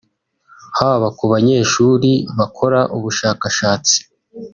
haba 0.77 1.07
ku 1.17 1.23
banyeshuri 1.33 2.11
bakora 2.37 2.79
ubushakashatsi 2.95 3.97